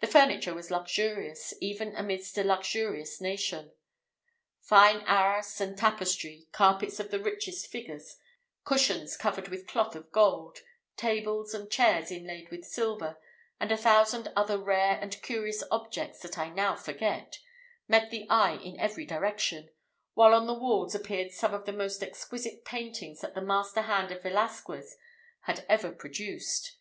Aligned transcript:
The 0.00 0.08
furniture 0.08 0.52
was 0.52 0.72
luxurious, 0.72 1.54
even 1.60 1.94
amidst 1.94 2.36
a 2.36 2.42
luxurious 2.42 3.20
nation. 3.20 3.70
Fine 4.62 5.02
arras 5.06 5.60
and 5.60 5.78
tapestry, 5.78 6.48
carpets 6.50 6.98
of 6.98 7.12
the 7.12 7.22
richest 7.22 7.68
figures, 7.68 8.16
cushions 8.64 9.16
covered 9.16 9.46
with 9.46 9.68
cloth 9.68 9.94
of 9.94 10.10
gold, 10.10 10.58
tables 10.96 11.54
and 11.54 11.70
chairs 11.70 12.10
inlaid 12.10 12.48
with 12.50 12.64
silver, 12.64 13.16
and 13.60 13.70
a 13.70 13.76
thousand 13.76 14.26
other 14.34 14.58
rare 14.58 14.98
and 15.00 15.22
curious 15.22 15.62
objects 15.70 16.18
that 16.22 16.36
I 16.36 16.50
now 16.50 16.74
forget, 16.74 17.38
met 17.86 18.10
the 18.10 18.26
eye 18.28 18.56
in 18.56 18.80
every 18.80 19.06
direction; 19.06 19.68
while 20.14 20.34
on 20.34 20.48
the 20.48 20.54
walls 20.58 20.96
appeared 20.96 21.30
some 21.30 21.54
of 21.54 21.64
the 21.64 21.72
most 21.72 22.02
exquisite 22.02 22.64
paintings 22.64 23.20
that 23.20 23.36
the 23.36 23.40
master 23.40 23.82
hand 23.82 24.10
of 24.10 24.24
Velasquez 24.24 24.96
ever 25.46 25.92
produced. 25.92 26.76